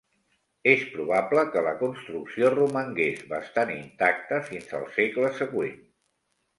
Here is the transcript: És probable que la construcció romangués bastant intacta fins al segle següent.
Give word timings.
És 0.71 0.85
probable 0.93 1.43
que 1.57 1.63
la 1.67 1.75
construcció 1.83 2.51
romangués 2.55 3.23
bastant 3.37 3.77
intacta 3.77 4.43
fins 4.53 4.77
al 4.83 4.93
segle 5.01 5.35
següent. 5.41 5.83